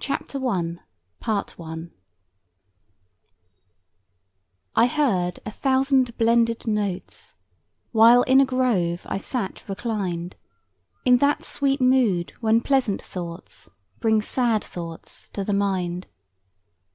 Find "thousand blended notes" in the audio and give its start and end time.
5.50-7.34